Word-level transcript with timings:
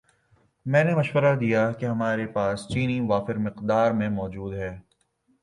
میں 0.65 0.83
نے 0.83 0.93
مشورہ 0.95 1.33
دیا 1.35 1.71
کہ 1.71 1.85
ہماری 1.85 2.25
پاس 2.33 2.67
چینی 2.67 2.99
وافر 3.09 3.35
مقدار 3.47 3.91
میں 3.91 4.09
موجود 4.11 4.53
ہے 4.53 4.71